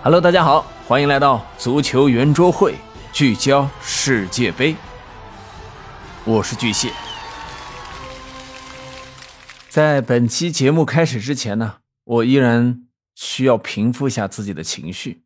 [0.00, 2.76] Hello，大家好，欢迎来到足球圆桌会，
[3.12, 4.76] 聚焦世界杯。
[6.24, 6.92] 我是巨蟹。
[9.68, 15.24] 在本期节目开始之前呢，我依然需要平复一下自己的情绪。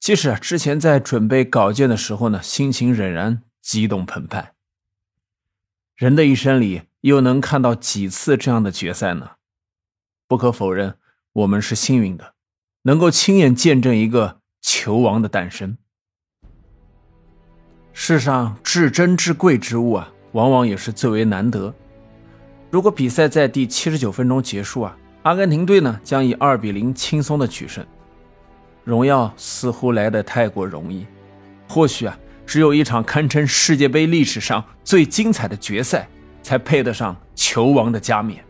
[0.00, 4.54] 即使之前在准备稿件的时候呢，心情仍然激动澎湃。
[5.94, 9.32] 人的一生里，又能看到几次这样的决赛呢？
[10.26, 10.98] 不可否认，
[11.34, 12.35] 我们是幸运的。
[12.86, 15.76] 能够亲眼见证一个球王的诞生。
[17.92, 21.74] 世上至珍至贵之物啊，往往也是最为难得。
[22.70, 27.84] 如果比赛在第七十九分钟结束啊，阿根廷队呢将以二比零轻松的取胜。
[28.84, 31.04] 荣耀似乎来得太过容易。
[31.68, 32.16] 或许啊，
[32.46, 36.08] 只有一场堪称世界杯历史上最精彩的决赛，
[36.40, 38.44] 才配得上球王的加冕。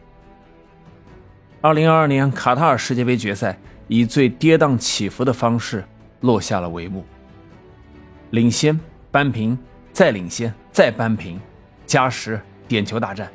[1.63, 3.59] 二零二二年卡塔尔世界杯决赛。
[3.89, 5.85] 以最跌宕起伏的方式
[6.21, 7.05] 落下了帷幕。
[8.30, 8.79] 领先、
[9.10, 9.57] 扳平、
[9.93, 11.41] 再领先、再扳平，
[11.87, 13.30] 加时、点球大战。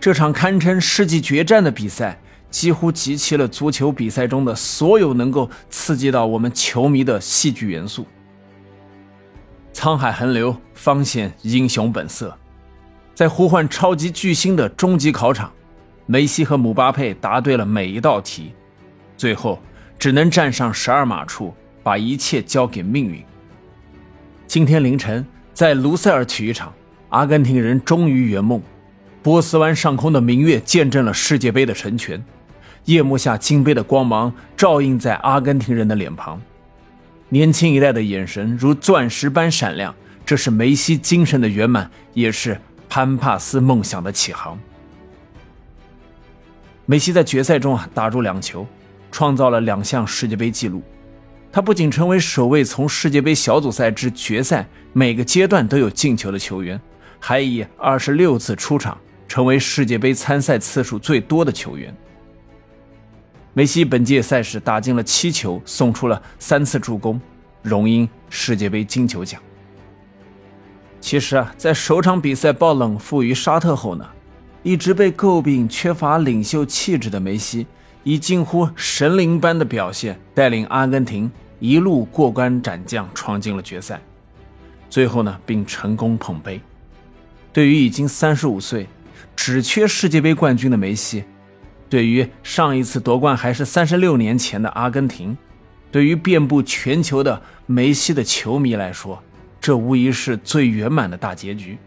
[0.00, 8.06] 这场堪称世纪决战的比赛，几乎集齐了足球比赛中的所有能够刺激到我们球迷的戏剧元素。
[9.72, 12.36] 沧海横流，方显英雄本色。
[13.14, 15.52] 在呼唤超级巨星的终极考场，
[16.06, 18.52] 梅西和姆巴佩答对了每一道题。
[19.22, 19.56] 最后，
[20.00, 23.24] 只能站上十二码处，把一切交给命运。
[24.48, 26.72] 今天凌晨，在卢塞尔体育场，
[27.10, 28.60] 阿根廷人终于圆梦。
[29.22, 32.20] 波斯湾上空的明月见证了世界杯的成全。
[32.86, 36.42] 夜幕下，金杯的光芒照映在阿根廷人的脸庞，
[37.28, 39.94] 年轻一代的眼神如钻石般闪亮。
[40.26, 44.58] 这是梅西精神的圆满，也是潘帕斯梦想的起航。
[46.86, 48.66] 梅西在决赛中啊，打入两球。
[49.12, 50.82] 创造了两项世界杯纪录，
[51.52, 56.80] 他不仅成为首位从世界杯小组赛至决赛每个阶段都有进球的球员，
[57.20, 58.98] 还以二十六次出场
[59.28, 61.94] 成为世界杯参赛次数最多的球员。
[63.52, 67.20] 梅西本届赛事打进了七球，送出了三次助攻，
[67.60, 69.40] 荣膺世界杯金球奖。
[71.02, 74.08] 其实啊，在首场比赛爆冷负于沙特后呢，
[74.62, 77.66] 一直被诟病缺乏领袖气质的梅西。
[78.04, 81.30] 以近乎神灵般的表现，带领阿根廷
[81.60, 84.00] 一路过关斩将，闯进了决赛。
[84.90, 86.60] 最后呢，并成功捧杯。
[87.52, 88.88] 对于已经三十五岁、
[89.36, 91.22] 只缺世界杯冠军的梅西，
[91.88, 95.36] 对于上一次夺冠还是三十六年前的阿根廷，
[95.92, 99.22] 对于遍布全球的梅西的球迷来说，
[99.60, 101.78] 这无疑是最圆满的大结局。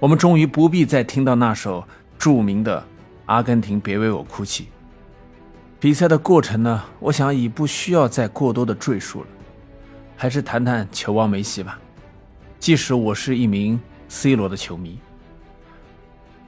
[0.00, 1.84] 我们终于不必再听到那首
[2.18, 2.80] 著名的
[3.26, 4.64] 《阿根廷别为我哭泣》。
[5.82, 9.26] 比赛的过程呢，我想已不需要再过多的赘述了，
[10.16, 11.76] 还是谈谈球王梅西吧。
[12.60, 14.96] 即使我是一名 C 罗的球迷，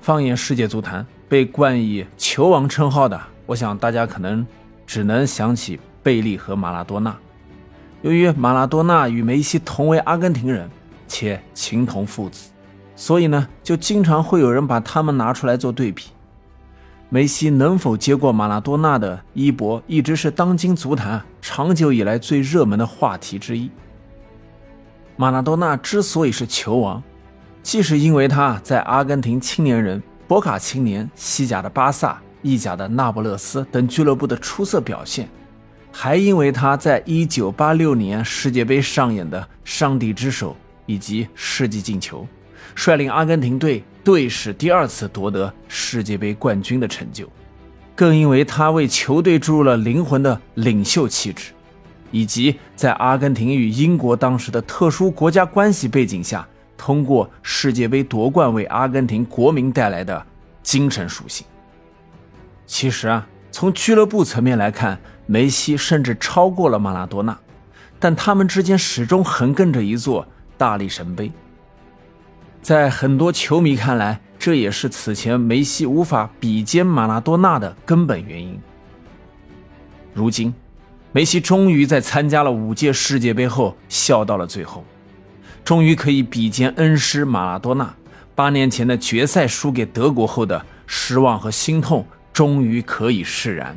[0.00, 4.46] 放眼世界足坛，被冠以球王称号的，我想大家可能
[4.86, 7.12] 只能想起贝利和马拉多纳。
[8.02, 10.70] 由于马拉多纳与梅西同为阿根廷人，
[11.08, 12.50] 且情同父子，
[12.94, 16.04] 所以呢，就经常会有人把他们拿出来做对比。
[17.10, 23.70] 梅西能否接过马拉多纳的衣钵，一直是当今足坛长久以来最热门的话题之一。
[25.16, 27.00] 马拉多纳之所以是球王，
[27.62, 35.28] 既是因为他在阿根廷青年人、博卡青年、西甲的巴萨、意甲的那不勒斯等俱乐部的出色表现，
[35.92, 42.26] 还因为他在1986年世界杯上演的“上帝之手”以及世纪进球。
[42.74, 47.28] 率领阿根廷队队史第二次夺得世界杯冠军的成就，
[47.94, 51.52] 更因为他为球队注入了灵魂的领袖气质，
[52.10, 56.46] 以及在阿根廷与英国当时的特殊国家关系背景下，
[56.76, 60.26] 通过世界杯夺冠为阿根廷国民带来的
[60.62, 61.46] 精神属性。
[62.66, 67.38] 其实啊，从俱乐部层面来看，梅西甚至超过了马拉多纳，
[67.98, 70.26] 但他们之间始终横亘着一座
[70.58, 71.30] 大力神杯。
[72.64, 78.58] 在很多球迷看来，这也是此前梅西无法比肩马拉多纳的根本原因。
[80.14, 80.54] 如今，
[81.12, 84.82] 梅西终于在参加了五届世界杯后笑到了最后，
[85.62, 87.94] 终于可以比肩恩师马拉多纳。
[88.34, 93.76] 八年前的决赛输给德国后的失望和心痛，终于可以释然。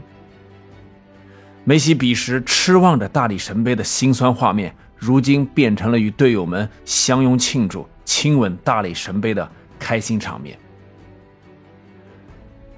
[1.65, 7.85] 梅西彼时痴望着大力神杯的辛酸画面，如今变成了与队友们相拥庆祝。
[8.07, 10.57] 亲吻大力神杯的开心场面。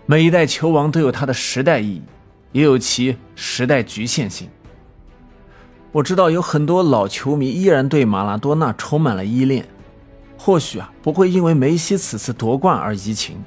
[0.07, 2.01] 每一代球王都有他的时代意义，
[2.51, 4.49] 也有其时代局限性。
[5.91, 9.63] 我知道有很多老球迷依然对马拉多纳充满了依恋，
[10.35, 13.37] 或许啊不会因为梅西此次夺冠而移情，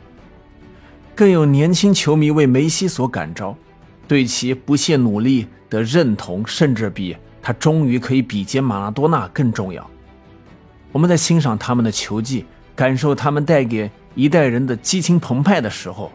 [1.17, 3.57] 更有年轻球迷为梅西所感召，
[4.07, 9.85] 对其不懈努力的认同，甚至比他终于可以比肩马拉多纳更重要。
[10.93, 12.45] 我们在欣赏他们的球技，
[12.77, 16.13] 感受他们带给一代人的激情澎湃的时候，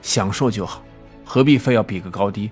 [0.00, 0.80] 享受就好，
[1.24, 2.48] 何必非要比个高低？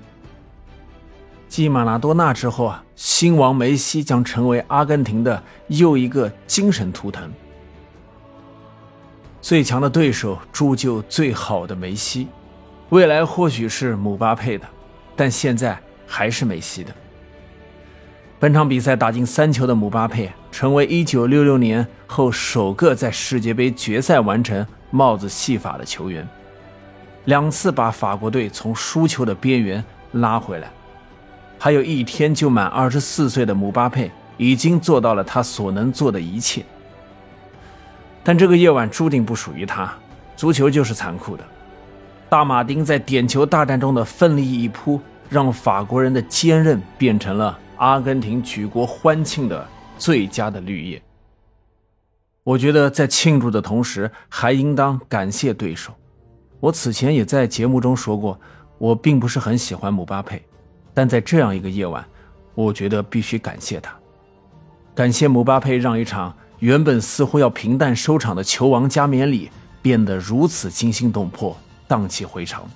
[1.49, 7.33] 继马拉多纳之后啊，新王梅西将成为阿根廷的又一个精神图腾。
[9.41, 12.27] 最强的对手铸就最好的梅西，
[12.91, 14.67] 未来或许是姆巴佩的，
[15.15, 16.93] 但现在还是梅西的。
[18.41, 26.27] 本场比赛打进三球的姆巴佩，成为1966年后首个在世界杯决赛完成帽子戏法的球员，
[27.27, 30.71] 两次把法国队从输球的边缘拉回来。
[31.59, 36.65] 还有一天就满二十四岁的姆巴佩已经做到了他所能做的一切，
[38.25, 39.93] 但这个夜晚注定不属于他。
[40.35, 41.45] 足球就是残酷的，
[42.31, 44.99] 大马丁在点球大战中的奋力一扑，
[45.29, 49.67] 让法国人的坚韧变成了阿根廷举国欢庆的
[49.97, 51.03] 最佳的绿叶。
[52.45, 55.95] 我觉得在庆祝的同时，还应当感谢对手。
[56.61, 58.39] 我此前也在节目中说过，
[58.77, 60.43] 我并不是很喜欢姆巴佩。
[60.93, 62.05] 但在这样一个夜晚，
[62.55, 63.95] 我觉得必须感谢他，
[64.95, 69.51] 感谢姆巴佩让一场原本似乎要平淡收场的球王加冕礼
[69.81, 71.57] 变得如此惊心动魄、
[71.89, 72.69] 荡气回肠。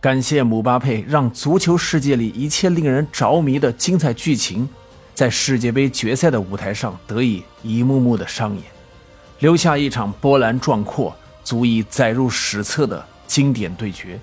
[0.00, 4.68] 感谢姆巴佩让足球世界里一切令人着迷的精彩剧情，
[5.14, 8.62] 在世界杯决赛的舞台上得以一幕幕的上演，
[9.40, 14.20] 留下一场波澜壮阔、足以载入史册的经典对决。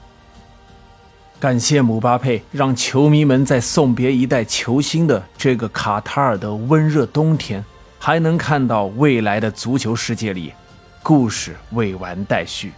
[1.39, 7.65] 感谢姆巴佩，让球迷们在送别一代球星的这个卡塔尔的温热冬天，
[7.99, 10.53] 还能看到未来的足球世界里，
[11.01, 12.71] 故事未完待续。